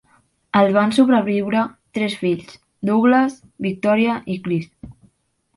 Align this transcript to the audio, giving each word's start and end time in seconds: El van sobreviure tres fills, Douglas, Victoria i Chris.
El 0.59 0.71
van 0.77 0.93
sobreviure 0.97 1.65
tres 1.99 2.17
fills, 2.23 2.57
Douglas, 2.91 3.39
Victoria 3.67 4.17
i 4.37 4.43
Chris. 4.49 4.69